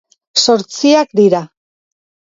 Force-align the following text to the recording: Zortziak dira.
Zortziak 0.43 1.13
dira. 1.21 1.43